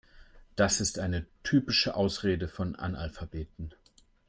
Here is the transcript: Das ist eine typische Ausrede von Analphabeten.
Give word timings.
Das 0.55 0.81
ist 0.81 0.97
eine 0.97 1.27
typische 1.43 1.93
Ausrede 1.93 2.47
von 2.47 2.75
Analphabeten. 2.75 3.71